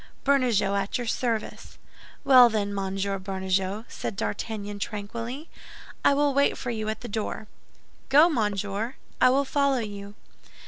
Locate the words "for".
6.57-6.71